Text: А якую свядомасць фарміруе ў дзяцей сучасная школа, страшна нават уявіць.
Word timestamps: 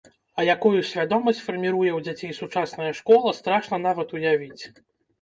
А 0.37 0.45
якую 0.53 0.79
свядомасць 0.91 1.43
фарміруе 1.49 1.91
ў 1.97 2.09
дзяцей 2.09 2.31
сучасная 2.41 2.91
школа, 3.03 3.37
страшна 3.45 3.83
нават 3.89 4.09
уявіць. 4.21 4.63